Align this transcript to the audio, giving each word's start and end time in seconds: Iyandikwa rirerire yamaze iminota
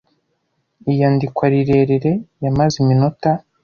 Iyandikwa 0.91 1.45
rirerire 1.53 2.11
yamaze 2.43 2.75
iminota 2.83 3.29